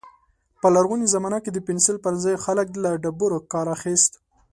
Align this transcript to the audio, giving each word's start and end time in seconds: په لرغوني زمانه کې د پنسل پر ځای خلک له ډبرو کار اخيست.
په 0.61 0.67
لرغوني 0.75 1.07
زمانه 1.13 1.39
کې 1.43 1.51
د 1.53 1.57
پنسل 1.67 1.95
پر 2.05 2.13
ځای 2.23 2.35
خلک 2.45 2.67
له 2.83 2.91
ډبرو 3.03 3.39
کار 3.53 3.67
اخيست. 3.75 4.11